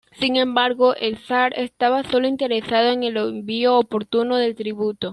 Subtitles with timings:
[0.17, 5.09] Sin embargo, el zar estaba sólo interesado en el envío oportuno del tributo.